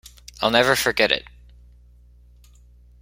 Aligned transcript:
I'll 0.41 0.49
never 0.49 0.75
forget 0.75 1.11
it. 1.11 1.25